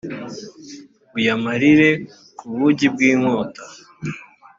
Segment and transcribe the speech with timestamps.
[1.17, 1.89] uyamarire
[2.37, 3.63] ku bugi bw’inkota.